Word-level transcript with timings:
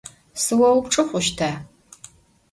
Sıoupçç'ı 0.43 1.03
xhuşta? 1.09 1.51